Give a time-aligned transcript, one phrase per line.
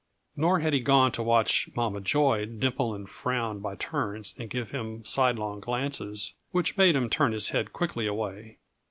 [0.35, 4.71] Nor had he gone to watch Mama Joy dimple and frown by turns and give
[4.71, 8.57] him sidelong glances which made him turn his head quickly away.